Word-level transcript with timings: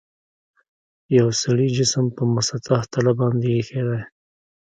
یو 1.17 1.27
سړي 1.41 1.67
جسم 1.77 2.05
په 2.15 2.23
مسطح 2.35 2.79
تله 2.91 3.11
باندې 3.19 3.47
ایښي 3.55 3.81
دي. 3.89 4.01